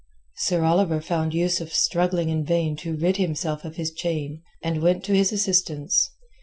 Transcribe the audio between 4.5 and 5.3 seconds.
and went to